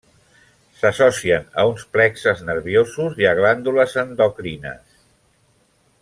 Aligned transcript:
S'associen 0.77 1.43
a 1.59 1.65
uns 1.73 1.83
plexes 1.97 2.41
nerviosos 2.49 3.21
i 3.25 3.31
a 3.33 3.37
glàndules 3.43 3.95
endocrines. 4.07 4.97